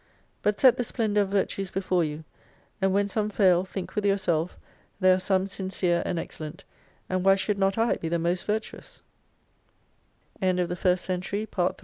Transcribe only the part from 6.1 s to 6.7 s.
excellent,